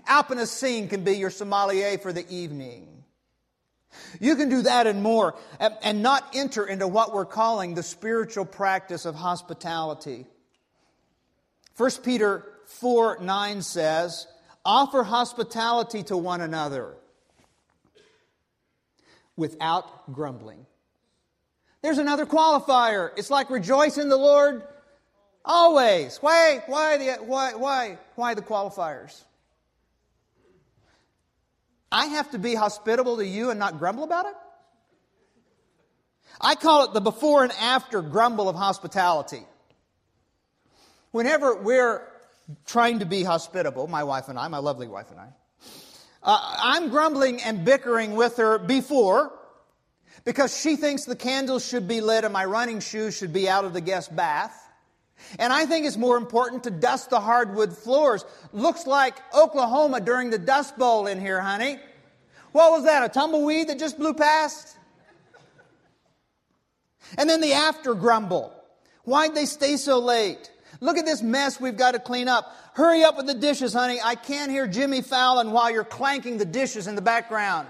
Alpina 0.06 0.46
can 0.88 1.04
be 1.04 1.16
your 1.16 1.30
sommelier 1.30 1.98
for 1.98 2.12
the 2.12 2.28
evening. 2.28 2.88
You 4.20 4.36
can 4.36 4.48
do 4.48 4.62
that 4.62 4.86
and 4.86 5.02
more 5.02 5.34
and 5.60 6.02
not 6.02 6.34
enter 6.34 6.66
into 6.66 6.88
what 6.88 7.12
we're 7.12 7.26
calling 7.26 7.74
the 7.74 7.82
spiritual 7.82 8.44
practice 8.44 9.04
of 9.04 9.14
hospitality. 9.14 10.26
1 11.76 11.90
Peter 12.02 12.44
4 12.66 13.18
9 13.20 13.62
says, 13.62 14.26
Offer 14.64 15.02
hospitality 15.02 16.02
to 16.04 16.16
one 16.16 16.40
another 16.40 16.94
without 19.36 20.12
grumbling. 20.12 20.66
There's 21.82 21.98
another 21.98 22.26
qualifier. 22.26 23.10
It's 23.16 23.30
like 23.30 23.50
rejoice 23.50 23.98
in 23.98 24.08
the 24.08 24.16
Lord 24.16 24.62
always. 25.44 26.18
Why, 26.18 26.62
why, 26.66 26.96
the, 26.96 27.12
why, 27.24 27.54
why, 27.54 27.98
why 28.14 28.34
the 28.34 28.42
qualifiers? 28.42 29.22
I 31.92 32.06
have 32.06 32.30
to 32.30 32.38
be 32.38 32.54
hospitable 32.54 33.18
to 33.18 33.26
you 33.26 33.50
and 33.50 33.58
not 33.58 33.78
grumble 33.78 34.04
about 34.04 34.26
it? 34.26 34.34
I 36.40 36.54
call 36.54 36.86
it 36.86 36.94
the 36.94 37.00
before 37.00 37.44
and 37.44 37.52
after 37.52 38.00
grumble 38.00 38.48
of 38.48 38.56
hospitality. 38.56 39.46
Whenever 41.10 41.54
we're 41.54 42.08
trying 42.64 43.00
to 43.00 43.06
be 43.06 43.22
hospitable, 43.22 43.86
my 43.86 44.04
wife 44.04 44.28
and 44.28 44.38
I, 44.38 44.48
my 44.48 44.58
lovely 44.58 44.88
wife 44.88 45.10
and 45.10 45.20
I, 45.20 45.28
uh, 46.22 46.54
I'm 46.58 46.88
grumbling 46.88 47.42
and 47.42 47.64
bickering 47.64 48.14
with 48.14 48.38
her 48.38 48.58
before 48.58 49.32
because 50.24 50.58
she 50.58 50.76
thinks 50.76 51.04
the 51.04 51.16
candles 51.16 51.66
should 51.66 51.86
be 51.86 52.00
lit 52.00 52.24
and 52.24 52.32
my 52.32 52.46
running 52.46 52.80
shoes 52.80 53.16
should 53.16 53.32
be 53.32 53.48
out 53.48 53.64
of 53.64 53.74
the 53.74 53.80
guest 53.80 54.14
bath. 54.14 54.58
And 55.38 55.52
I 55.52 55.66
think 55.66 55.86
it's 55.86 55.96
more 55.96 56.16
important 56.16 56.64
to 56.64 56.70
dust 56.70 57.10
the 57.10 57.20
hardwood 57.20 57.76
floors. 57.76 58.24
Looks 58.52 58.86
like 58.86 59.16
Oklahoma 59.34 60.00
during 60.00 60.30
the 60.30 60.38
Dust 60.38 60.76
Bowl 60.76 61.06
in 61.06 61.20
here, 61.20 61.40
honey. 61.40 61.78
What 62.52 62.70
was 62.72 62.84
that, 62.84 63.02
a 63.02 63.08
tumbleweed 63.08 63.68
that 63.68 63.78
just 63.78 63.98
blew 63.98 64.14
past? 64.14 64.76
And 67.18 67.28
then 67.28 67.40
the 67.40 67.52
after 67.52 67.94
grumble. 67.94 68.52
Why'd 69.04 69.34
they 69.34 69.46
stay 69.46 69.76
so 69.76 69.98
late? 69.98 70.50
Look 70.80 70.96
at 70.96 71.04
this 71.04 71.22
mess 71.22 71.60
we've 71.60 71.76
got 71.76 71.92
to 71.92 71.98
clean 71.98 72.28
up. 72.28 72.54
Hurry 72.74 73.04
up 73.04 73.16
with 73.16 73.26
the 73.26 73.34
dishes, 73.34 73.72
honey. 73.72 74.00
I 74.02 74.14
can't 74.14 74.50
hear 74.50 74.66
Jimmy 74.66 75.02
Fallon 75.02 75.52
while 75.52 75.70
you're 75.70 75.84
clanking 75.84 76.38
the 76.38 76.44
dishes 76.44 76.86
in 76.86 76.94
the 76.94 77.02
background. 77.02 77.68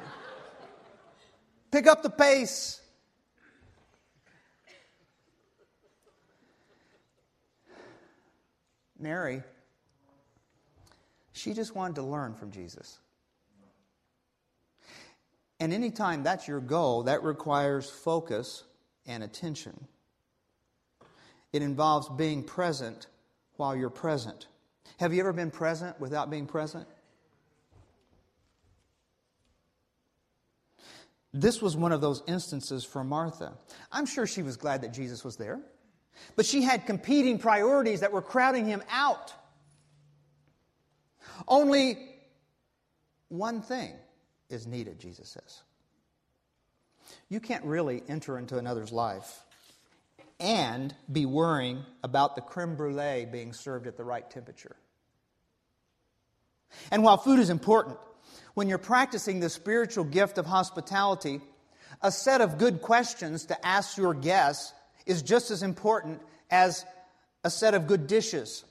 Pick 1.70 1.86
up 1.86 2.02
the 2.02 2.10
pace. 2.10 2.81
Mary, 9.02 9.42
she 11.32 11.52
just 11.52 11.74
wanted 11.74 11.96
to 11.96 12.02
learn 12.02 12.34
from 12.34 12.50
Jesus. 12.50 12.98
And 15.60 15.72
anytime 15.72 16.22
that's 16.22 16.48
your 16.48 16.60
goal, 16.60 17.04
that 17.04 17.22
requires 17.22 17.90
focus 17.90 18.64
and 19.06 19.22
attention. 19.22 19.86
It 21.52 21.62
involves 21.62 22.08
being 22.08 22.42
present 22.42 23.06
while 23.56 23.76
you're 23.76 23.90
present. 23.90 24.46
Have 24.98 25.12
you 25.12 25.20
ever 25.20 25.32
been 25.32 25.50
present 25.50 26.00
without 26.00 26.30
being 26.30 26.46
present? 26.46 26.86
This 31.34 31.62
was 31.62 31.76
one 31.76 31.92
of 31.92 32.00
those 32.00 32.22
instances 32.26 32.84
for 32.84 33.02
Martha. 33.02 33.54
I'm 33.90 34.06
sure 34.06 34.26
she 34.26 34.42
was 34.42 34.56
glad 34.56 34.82
that 34.82 34.92
Jesus 34.92 35.24
was 35.24 35.36
there, 35.36 35.60
but 36.36 36.46
she 36.46 36.62
had 36.62 36.86
competing 36.86 37.38
priorities 37.38 38.00
that 38.00 38.12
were 38.12 38.22
crowding 38.22 38.66
him 38.66 38.82
out. 38.90 39.32
Only 41.48 41.98
one 43.28 43.62
thing 43.62 43.94
is 44.48 44.66
needed, 44.66 44.98
Jesus 44.98 45.28
says. 45.28 45.62
You 47.28 47.40
can't 47.40 47.64
really 47.64 48.02
enter 48.08 48.38
into 48.38 48.58
another's 48.58 48.92
life 48.92 49.42
and 50.38 50.94
be 51.10 51.24
worrying 51.24 51.84
about 52.02 52.34
the 52.34 52.42
creme 52.42 52.74
brulee 52.74 53.26
being 53.30 53.52
served 53.52 53.86
at 53.86 53.96
the 53.96 54.04
right 54.04 54.28
temperature. 54.30 54.76
And 56.90 57.02
while 57.02 57.16
food 57.16 57.38
is 57.38 57.50
important, 57.50 57.98
when 58.54 58.68
you're 58.68 58.78
practicing 58.78 59.40
the 59.40 59.48
spiritual 59.48 60.04
gift 60.04 60.38
of 60.38 60.46
hospitality, 60.46 61.40
a 62.02 62.10
set 62.10 62.40
of 62.40 62.58
good 62.58 62.82
questions 62.82 63.46
to 63.46 63.66
ask 63.66 63.96
your 63.96 64.14
guests 64.14 64.72
is 65.06 65.22
just 65.22 65.50
as 65.50 65.62
important 65.62 66.20
as 66.50 66.84
a 67.44 67.50
set 67.50 67.74
of 67.74 67.86
good 67.86 68.06
dishes. 68.06 68.64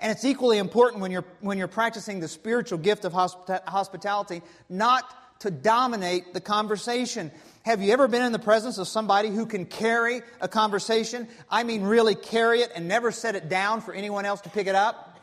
And 0.00 0.12
it's 0.12 0.24
equally 0.24 0.58
important 0.58 1.00
when 1.00 1.10
you're, 1.10 1.24
when 1.40 1.58
you're 1.58 1.68
practicing 1.68 2.20
the 2.20 2.28
spiritual 2.28 2.78
gift 2.78 3.04
of 3.04 3.12
hospitality 3.12 4.42
not 4.68 5.04
to 5.40 5.50
dominate 5.50 6.34
the 6.34 6.40
conversation. 6.40 7.30
Have 7.62 7.82
you 7.82 7.92
ever 7.92 8.08
been 8.08 8.22
in 8.22 8.32
the 8.32 8.38
presence 8.38 8.78
of 8.78 8.88
somebody 8.88 9.28
who 9.28 9.46
can 9.46 9.66
carry 9.66 10.22
a 10.40 10.48
conversation? 10.48 11.28
I 11.50 11.62
mean, 11.62 11.82
really 11.82 12.14
carry 12.14 12.60
it 12.60 12.72
and 12.74 12.88
never 12.88 13.10
set 13.10 13.34
it 13.34 13.48
down 13.48 13.80
for 13.80 13.92
anyone 13.92 14.24
else 14.24 14.40
to 14.42 14.50
pick 14.50 14.66
it 14.66 14.74
up? 14.74 15.18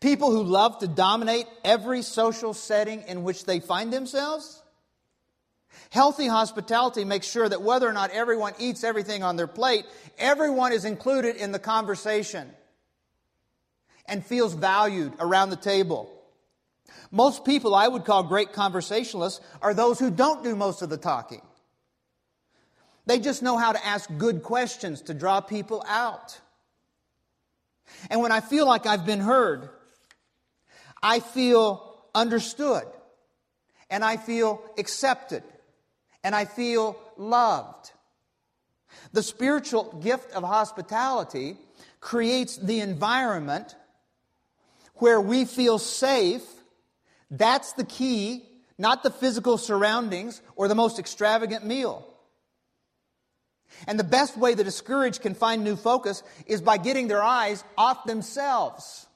People 0.00 0.30
who 0.32 0.42
love 0.42 0.80
to 0.80 0.88
dominate 0.88 1.46
every 1.64 2.02
social 2.02 2.52
setting 2.52 3.02
in 3.02 3.22
which 3.22 3.44
they 3.44 3.60
find 3.60 3.92
themselves? 3.92 4.60
Healthy 5.94 6.26
hospitality 6.26 7.04
makes 7.04 7.24
sure 7.24 7.48
that 7.48 7.62
whether 7.62 7.88
or 7.88 7.92
not 7.92 8.10
everyone 8.10 8.52
eats 8.58 8.82
everything 8.82 9.22
on 9.22 9.36
their 9.36 9.46
plate, 9.46 9.86
everyone 10.18 10.72
is 10.72 10.84
included 10.84 11.36
in 11.36 11.52
the 11.52 11.60
conversation 11.60 12.50
and 14.06 14.26
feels 14.26 14.54
valued 14.54 15.12
around 15.20 15.50
the 15.50 15.56
table. 15.56 16.10
Most 17.12 17.44
people 17.44 17.76
I 17.76 17.86
would 17.86 18.04
call 18.04 18.24
great 18.24 18.52
conversationalists 18.52 19.40
are 19.62 19.72
those 19.72 20.00
who 20.00 20.10
don't 20.10 20.42
do 20.42 20.56
most 20.56 20.82
of 20.82 20.90
the 20.90 20.96
talking. 20.96 21.42
They 23.06 23.20
just 23.20 23.40
know 23.40 23.56
how 23.56 23.70
to 23.70 23.86
ask 23.86 24.10
good 24.18 24.42
questions 24.42 25.00
to 25.02 25.14
draw 25.14 25.40
people 25.40 25.84
out. 25.86 26.40
And 28.10 28.20
when 28.20 28.32
I 28.32 28.40
feel 28.40 28.66
like 28.66 28.84
I've 28.84 29.06
been 29.06 29.20
heard, 29.20 29.68
I 31.00 31.20
feel 31.20 32.02
understood 32.16 32.82
and 33.88 34.04
I 34.04 34.16
feel 34.16 34.60
accepted 34.76 35.44
and 36.24 36.34
I 36.34 36.46
feel 36.46 36.98
loved. 37.16 37.92
The 39.12 39.22
spiritual 39.22 40.00
gift 40.02 40.32
of 40.32 40.42
hospitality 40.42 41.56
creates 42.00 42.56
the 42.56 42.80
environment 42.80 43.76
where 44.94 45.20
we 45.20 45.44
feel 45.44 45.78
safe. 45.78 46.42
That's 47.30 47.74
the 47.74 47.84
key, 47.84 48.44
not 48.78 49.02
the 49.02 49.10
physical 49.10 49.58
surroundings 49.58 50.40
or 50.56 50.66
the 50.66 50.74
most 50.74 50.98
extravagant 50.98 51.64
meal. 51.64 52.08
And 53.86 53.98
the 53.98 54.04
best 54.04 54.36
way 54.36 54.54
the 54.54 54.64
discouraged 54.64 55.20
can 55.20 55.34
find 55.34 55.64
new 55.64 55.76
focus 55.76 56.22
is 56.46 56.62
by 56.62 56.78
getting 56.78 57.08
their 57.08 57.22
eyes 57.22 57.64
off 57.76 58.04
themselves. 58.04 59.06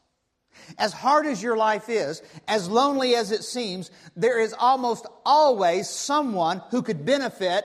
As 0.77 0.93
hard 0.93 1.27
as 1.27 1.43
your 1.43 1.57
life 1.57 1.89
is, 1.89 2.23
as 2.47 2.69
lonely 2.69 3.15
as 3.15 3.33
it 3.33 3.45
seems, 3.45 3.91
there 4.17 4.39
is 4.39 4.55
almost 4.59 5.07
always 5.25 5.89
someone 5.89 6.63
who 6.71 6.83
could 6.83 7.05
benefit 7.05 7.65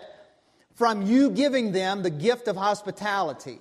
from 0.75 1.03
you 1.03 1.29
giving 1.29 1.71
them 1.71 2.01
the 2.03 2.09
gift 2.09 2.47
of 2.47 2.55
hospitality. 2.55 3.59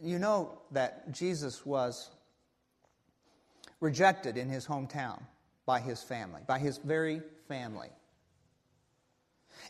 You 0.00 0.18
know 0.18 0.58
that 0.72 1.12
Jesus 1.12 1.64
was 1.66 2.10
rejected 3.80 4.36
in 4.36 4.48
his 4.48 4.66
hometown 4.66 5.20
by 5.66 5.80
his 5.80 6.02
family, 6.02 6.42
by 6.46 6.58
his 6.58 6.78
very 6.78 7.22
family 7.48 7.88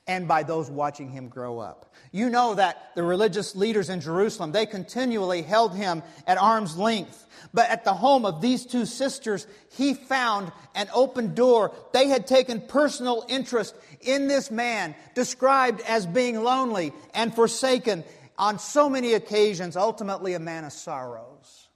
and 0.08 0.26
by 0.26 0.42
those 0.42 0.70
watching 0.70 1.10
him 1.10 1.28
grow 1.28 1.58
up. 1.58 1.94
You 2.10 2.30
know 2.30 2.54
that 2.54 2.92
the 2.94 3.02
religious 3.02 3.54
leaders 3.54 3.90
in 3.90 4.00
Jerusalem, 4.00 4.52
they 4.52 4.64
continually 4.64 5.42
held 5.42 5.76
him 5.76 6.02
at 6.26 6.38
arm's 6.38 6.76
length. 6.76 7.26
But 7.52 7.68
at 7.68 7.84
the 7.84 7.94
home 7.94 8.24
of 8.24 8.40
these 8.40 8.64
two 8.64 8.86
sisters, 8.86 9.46
he 9.76 9.94
found 9.94 10.50
an 10.74 10.88
open 10.94 11.34
door. 11.34 11.72
They 11.92 12.08
had 12.08 12.26
taken 12.26 12.62
personal 12.62 13.24
interest 13.28 13.74
in 14.00 14.26
this 14.26 14.50
man, 14.50 14.94
described 15.14 15.82
as 15.82 16.06
being 16.06 16.42
lonely 16.42 16.92
and 17.14 17.34
forsaken 17.34 18.02
on 18.38 18.58
so 18.58 18.88
many 18.88 19.12
occasions, 19.12 19.76
ultimately 19.76 20.32
a 20.34 20.38
man 20.38 20.64
of 20.64 20.72
sorrows. 20.72 21.68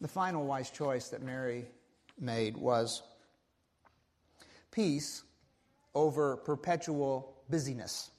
The 0.00 0.08
final 0.08 0.44
wise 0.44 0.70
choice 0.70 1.08
that 1.08 1.22
Mary 1.22 1.66
made 2.18 2.56
was 2.56 3.02
peace 4.76 5.24
over 5.94 6.36
perpetual 6.36 7.34
busyness. 7.48 8.10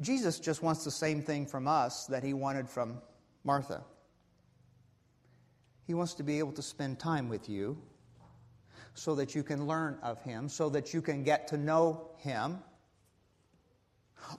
Jesus 0.00 0.40
just 0.40 0.62
wants 0.62 0.82
the 0.82 0.90
same 0.90 1.20
thing 1.20 1.46
from 1.46 1.68
us 1.68 2.06
that 2.06 2.24
he 2.24 2.32
wanted 2.32 2.70
from 2.70 3.02
Martha. 3.44 3.84
He 5.86 5.92
wants 5.92 6.14
to 6.14 6.22
be 6.22 6.38
able 6.38 6.52
to 6.52 6.62
spend 6.62 6.98
time 6.98 7.28
with 7.28 7.50
you 7.50 7.76
so 8.94 9.14
that 9.16 9.34
you 9.34 9.42
can 9.42 9.66
learn 9.66 9.98
of 10.02 10.22
him, 10.22 10.48
so 10.48 10.70
that 10.70 10.94
you 10.94 11.02
can 11.02 11.22
get 11.22 11.48
to 11.48 11.58
know 11.58 12.08
him. 12.18 12.58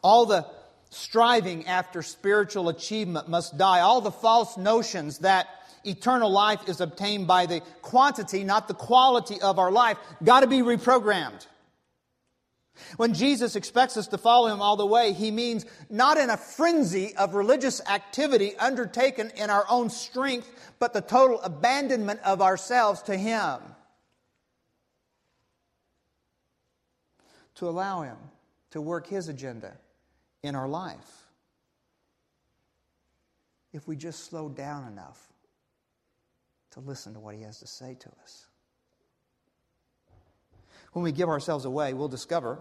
All 0.01 0.25
the 0.25 0.47
striving 0.89 1.67
after 1.67 2.01
spiritual 2.01 2.69
achievement 2.69 3.29
must 3.29 3.57
die. 3.57 3.81
All 3.81 4.01
the 4.01 4.11
false 4.11 4.57
notions 4.57 5.19
that 5.19 5.47
eternal 5.83 6.29
life 6.29 6.67
is 6.67 6.81
obtained 6.81 7.27
by 7.27 7.45
the 7.45 7.61
quantity, 7.81 8.43
not 8.43 8.67
the 8.67 8.73
quality 8.73 9.41
of 9.41 9.59
our 9.59 9.71
life, 9.71 9.97
got 10.23 10.41
to 10.41 10.47
be 10.47 10.59
reprogrammed. 10.59 11.45
When 12.97 13.13
Jesus 13.13 13.55
expects 13.55 13.97
us 13.97 14.07
to 14.07 14.17
follow 14.17 14.47
him 14.47 14.61
all 14.61 14.77
the 14.77 14.85
way, 14.85 15.13
he 15.13 15.31
means 15.31 15.65
not 15.89 16.17
in 16.17 16.29
a 16.29 16.37
frenzy 16.37 17.15
of 17.15 17.33
religious 17.33 17.81
activity 17.87 18.55
undertaken 18.57 19.31
in 19.35 19.49
our 19.49 19.65
own 19.69 19.89
strength, 19.89 20.49
but 20.79 20.93
the 20.93 21.01
total 21.01 21.41
abandonment 21.41 22.21
of 22.23 22.41
ourselves 22.41 23.01
to 23.03 23.17
him. 23.17 23.59
To 27.55 27.67
allow 27.67 28.03
him 28.03 28.17
to 28.71 28.81
work 28.81 29.07
his 29.07 29.27
agenda 29.27 29.73
in 30.43 30.55
our 30.55 30.67
life. 30.67 31.25
If 33.73 33.87
we 33.87 33.95
just 33.95 34.25
slow 34.25 34.49
down 34.49 34.87
enough 34.87 35.28
to 36.79 36.87
listen 36.87 37.13
to 37.13 37.19
what 37.19 37.35
he 37.35 37.41
has 37.43 37.59
to 37.59 37.67
say 37.67 37.95
to 37.99 38.09
us. 38.23 38.45
When 40.93 41.03
we 41.03 41.11
give 41.11 41.29
ourselves 41.29 41.65
away, 41.65 41.93
we'll 41.93 42.07
discover 42.07 42.59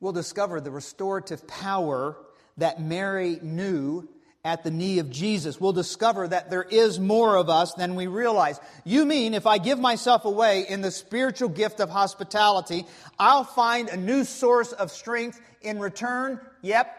we'll 0.00 0.12
discover 0.12 0.60
the 0.60 0.70
restorative 0.70 1.46
power 1.46 2.16
that 2.58 2.80
Mary 2.80 3.38
knew 3.42 4.08
at 4.44 4.62
the 4.62 4.70
knee 4.70 5.00
of 5.00 5.10
Jesus. 5.10 5.60
We'll 5.60 5.72
discover 5.72 6.28
that 6.28 6.50
there 6.50 6.62
is 6.62 7.00
more 7.00 7.36
of 7.36 7.50
us 7.50 7.74
than 7.74 7.96
we 7.96 8.06
realize. 8.06 8.60
You 8.84 9.04
mean 9.04 9.34
if 9.34 9.46
I 9.46 9.58
give 9.58 9.78
myself 9.78 10.24
away 10.24 10.66
in 10.68 10.82
the 10.82 10.90
spiritual 10.90 11.48
gift 11.48 11.80
of 11.80 11.90
hospitality, 11.90 12.86
I'll 13.18 13.44
find 13.44 13.88
a 13.88 13.96
new 13.96 14.24
source 14.24 14.72
of 14.72 14.92
strength 14.92 15.40
in 15.62 15.80
return? 15.80 16.40
Yep. 16.62 16.96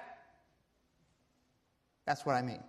That's 2.05 2.25
what 2.25 2.35
I 2.35 2.41
mean. 2.41 2.63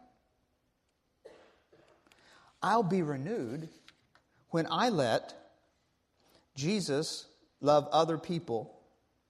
I'll 2.63 2.83
be 2.83 3.03
renewed 3.03 3.69
when 4.51 4.67
I 4.71 4.89
let 4.89 5.35
Jesus 6.55 7.27
love 7.61 7.89
other 7.93 8.19
people 8.19 8.79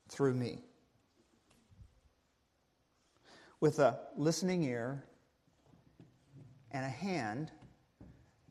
through 0.09 0.35
me. 0.35 0.61
With 3.61 3.79
a 3.81 3.99
listening 4.17 4.63
ear 4.63 5.05
and 6.71 6.85
a 6.85 6.89
hand 6.89 7.51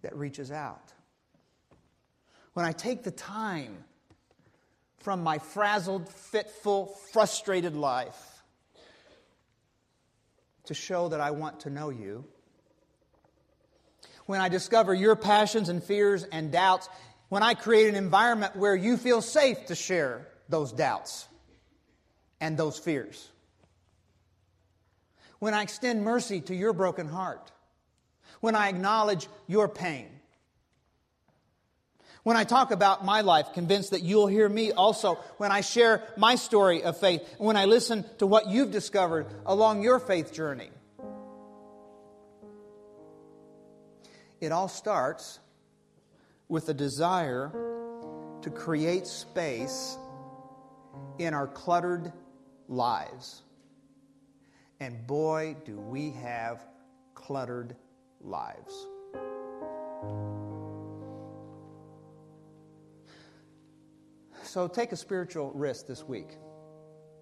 that 0.02 0.16
reaches 0.16 0.52
out. 0.52 0.94
When 2.54 2.66
I 2.66 2.72
take 2.72 3.04
the 3.04 3.12
time 3.12 3.84
from 4.98 5.24
my 5.24 5.38
frazzled, 5.38 6.10
fitful, 6.10 6.88
frustrated 7.12 7.76
life 7.76 8.44
to 10.66 10.74
show 10.74 11.10
that 11.10 11.22
I 11.22 11.32
want 11.32 11.62
to 11.62 11.70
know 11.70 11.90
you 11.90 12.26
when 14.28 14.40
I 14.40 14.50
discover 14.50 14.94
your 14.94 15.16
passions 15.16 15.70
and 15.70 15.84
fears 15.84 16.24
and 16.24 16.52
doubts, 16.52 16.88
when 17.30 17.44
I 17.44 17.56
create 17.56 17.88
an 17.88 17.96
environment 17.96 18.56
where 18.56 18.76
you 18.76 18.98
feel 18.98 19.22
safe 19.22 19.66
to 19.68 19.76
share 19.76 20.28
those 20.50 20.72
doubts 20.72 21.28
and 22.40 22.58
those 22.58 22.78
fears. 22.78 23.28
When 25.40 25.54
I 25.54 25.64
extend 25.64 26.04
mercy 26.04 26.42
to 26.42 26.56
your 26.56 26.74
broken 26.74 27.08
heart. 27.08 27.52
When 28.40 28.56
I 28.56 28.70
acknowledge 28.70 29.28
your 29.48 29.68
pain. 29.68 30.08
When 32.24 32.36
I 32.36 32.44
talk 32.44 32.72
about 32.72 33.06
my 33.06 33.22
life, 33.22 33.54
convinced 33.54 33.92
that 33.92 34.04
you'll 34.04 34.28
hear 34.28 34.50
me 34.50 34.74
also 34.74 35.16
when 35.38 35.52
I 35.52 35.62
share 35.62 36.04
my 36.18 36.36
story 36.36 36.84
of 36.84 37.00
faith, 37.00 37.22
when 37.38 37.56
I 37.56 37.66
listen 37.66 38.04
to 38.18 38.28
what 38.28 38.48
you've 38.50 38.72
discovered 38.72 39.28
along 39.46 39.84
your 39.84 40.00
faith 40.00 40.34
journey. 40.34 40.70
It 44.40 44.52
all 44.52 44.68
starts 44.68 45.40
with 46.48 46.70
a 46.70 46.74
desire 46.74 47.52
to 48.42 48.50
create 48.50 49.08
space 49.08 49.98
in 51.18 51.34
our 51.34 51.48
cluttered 51.48 52.14
lives. 52.68 53.42
And 54.80 55.08
boy, 55.08 55.56
do 55.66 55.80
we 55.80 56.12
have 56.12 56.64
cluttered 57.16 57.76
lives. 58.22 58.86
So 64.44 64.68
take 64.68 64.92
a 64.92 64.96
spiritual 64.96 65.52
risk 65.54 65.88
this 65.88 66.04
week, 66.04 66.38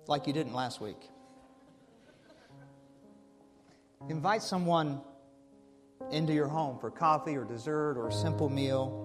like 0.07 0.27
you 0.27 0.33
didn't 0.33 0.53
last 0.53 0.81
week. 0.81 1.09
Invite 4.09 4.43
someone 4.43 5.01
into 6.11 6.33
your 6.33 6.47
home 6.47 6.77
for 6.79 6.91
coffee 6.91 7.35
or 7.35 7.43
dessert 7.43 7.97
or 7.97 8.07
a 8.07 8.13
simple 8.13 8.49
meal. 8.49 9.01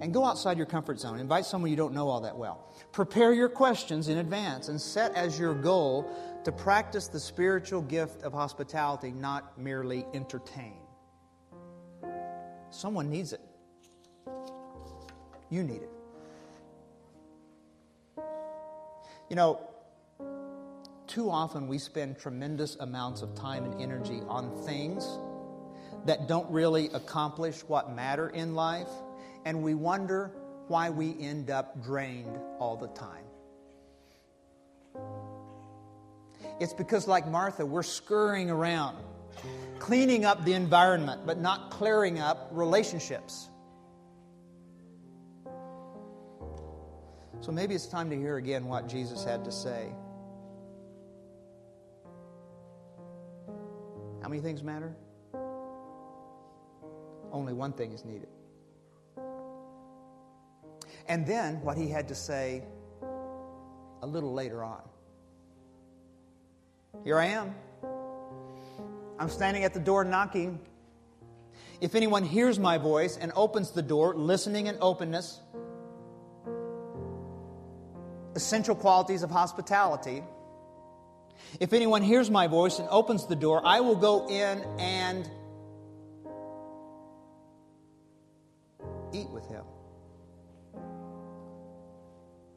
And 0.00 0.12
go 0.12 0.24
outside 0.24 0.56
your 0.56 0.66
comfort 0.66 0.98
zone. 0.98 1.18
Invite 1.20 1.44
someone 1.44 1.70
you 1.70 1.76
don't 1.76 1.94
know 1.94 2.08
all 2.08 2.20
that 2.22 2.36
well. 2.36 2.72
Prepare 2.92 3.32
your 3.32 3.48
questions 3.48 4.08
in 4.08 4.18
advance 4.18 4.68
and 4.68 4.80
set 4.80 5.14
as 5.14 5.38
your 5.38 5.54
goal 5.54 6.10
to 6.44 6.52
practice 6.52 7.08
the 7.08 7.20
spiritual 7.20 7.82
gift 7.82 8.22
of 8.22 8.32
hospitality, 8.32 9.12
not 9.12 9.58
merely 9.58 10.04
entertain. 10.14 10.78
Someone 12.70 13.10
needs 13.10 13.32
it. 13.32 13.40
You 15.50 15.62
need 15.62 15.82
it. 15.82 15.90
You 19.30 19.36
know, 19.36 19.60
too 21.06 21.30
often 21.30 21.68
we 21.68 21.78
spend 21.78 22.18
tremendous 22.18 22.76
amounts 22.76 23.22
of 23.22 23.34
time 23.34 23.64
and 23.64 23.80
energy 23.80 24.20
on 24.28 24.50
things 24.64 25.04
that 26.06 26.28
don't 26.28 26.50
really 26.50 26.86
accomplish 26.94 27.60
what 27.62 27.94
matter 27.94 28.28
in 28.28 28.54
life, 28.54 28.88
and 29.44 29.62
we 29.62 29.74
wonder 29.74 30.32
why 30.68 30.90
we 30.90 31.16
end 31.20 31.50
up 31.50 31.82
drained 31.82 32.38
all 32.58 32.76
the 32.76 32.88
time. 32.88 33.24
It's 36.60 36.72
because, 36.72 37.06
like 37.06 37.28
Martha, 37.28 37.64
we're 37.64 37.82
scurrying 37.82 38.50
around, 38.50 38.96
cleaning 39.78 40.24
up 40.24 40.44
the 40.44 40.54
environment, 40.54 41.22
but 41.24 41.38
not 41.38 41.70
clearing 41.70 42.18
up 42.18 42.48
relationships. 42.52 43.48
So 47.40 47.52
maybe 47.52 47.74
it's 47.74 47.86
time 47.86 48.10
to 48.10 48.16
hear 48.16 48.36
again 48.36 48.66
what 48.66 48.88
Jesus 48.88 49.24
had 49.24 49.44
to 49.44 49.52
say. 49.52 49.88
How 54.20 54.28
many 54.28 54.42
things 54.42 54.62
matter? 54.62 54.94
Only 57.38 57.52
one 57.52 57.72
thing 57.72 57.92
is 57.92 58.04
needed. 58.04 58.26
And 61.06 61.24
then 61.24 61.62
what 61.62 61.76
he 61.76 61.88
had 61.88 62.08
to 62.08 62.14
say 62.16 62.64
a 64.02 64.06
little 64.06 64.32
later 64.32 64.64
on. 64.64 64.82
Here 67.04 67.16
I 67.16 67.26
am. 67.26 67.54
I'm 69.20 69.28
standing 69.28 69.62
at 69.62 69.72
the 69.72 69.78
door 69.78 70.02
knocking. 70.02 70.58
If 71.80 71.94
anyone 71.94 72.24
hears 72.24 72.58
my 72.58 72.76
voice 72.76 73.16
and 73.16 73.30
opens 73.36 73.70
the 73.70 73.82
door, 73.82 74.16
listening 74.16 74.66
and 74.66 74.76
openness, 74.80 75.40
essential 78.34 78.74
qualities 78.74 79.22
of 79.22 79.30
hospitality. 79.30 80.24
If 81.60 81.72
anyone 81.72 82.02
hears 82.02 82.32
my 82.32 82.48
voice 82.48 82.80
and 82.80 82.88
opens 82.90 83.26
the 83.26 83.36
door, 83.36 83.64
I 83.64 83.78
will 83.78 83.94
go 83.94 84.28
in 84.28 84.60
and 84.80 85.30
eat 89.12 89.28
with 89.30 89.46
him, 89.46 89.64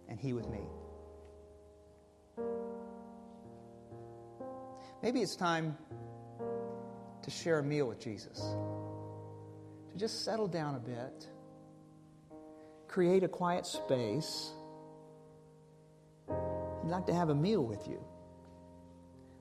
and 0.08 0.20
he 0.20 0.34
with 0.34 0.50
me. 0.50 0.62
Maybe 5.04 5.22
it's 5.22 5.36
time 5.36 5.78
to 7.24 7.32
share 7.32 7.60
a 7.60 7.64
meal 7.64 7.88
with 7.88 8.00
Jesus, 8.00 8.40
to 8.40 9.98
just 9.98 10.24
settle 10.24 10.48
down 10.48 10.76
a 10.76 10.80
bit, 10.80 11.28
create 12.88 13.24
a 13.24 13.28
quiet 13.28 13.66
space 13.66 14.52
He'd 16.84 16.90
like 16.90 17.06
to 17.08 17.14
have 17.14 17.30
a 17.30 17.36
meal 17.36 17.64
with 17.64 17.88
you, 17.88 18.04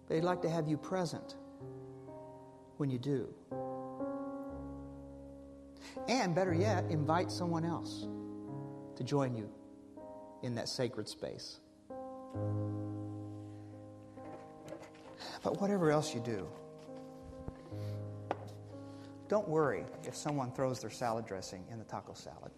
but 0.07 0.14
He'd 0.14 0.25
like 0.25 0.42
to 0.42 0.51
have 0.51 0.68
you 0.68 0.77
present 0.77 1.37
when 2.77 2.90
you 2.90 2.99
do. 2.99 3.33
And 6.09 6.35
better 6.35 6.55
yet, 6.55 6.85
invite 6.90 7.31
someone 7.31 7.64
else 7.64 8.07
to 8.96 9.05
join 9.05 9.35
you 9.35 9.48
in 10.42 10.55
that 10.55 10.68
sacred 10.68 11.09
space. 11.09 11.61
But 15.42 15.61
whatever 15.61 15.90
else 15.90 16.14
you 16.14 16.20
do, 16.20 16.46
don't 19.29 19.48
worry 19.48 19.85
if 20.05 20.16
someone 20.16 20.53
throws 20.53 20.81
their 20.81 20.90
salad 20.90 21.26
dressing 21.26 21.64
in 21.70 21.79
the 21.79 21.85
taco 21.85 22.14
salad. 22.14 22.50